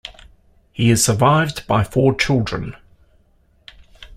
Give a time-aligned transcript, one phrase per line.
[0.73, 2.75] He is survived by four children.